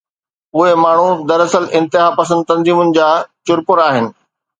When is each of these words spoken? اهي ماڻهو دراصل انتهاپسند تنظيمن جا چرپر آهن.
اهي 0.59 0.71
ماڻهو 0.83 1.09
دراصل 1.31 1.63
انتهاپسند 1.79 2.47
تنظيمن 2.53 2.87
جا 2.97 3.07
چرپر 3.51 3.83
آهن. 3.85 4.09